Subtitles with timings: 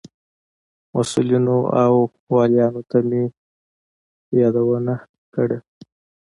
[0.93, 1.93] مسئولینو او
[2.35, 3.23] والیانو ته مې
[4.39, 4.95] یادونې
[5.33, 5.61] کړې وې.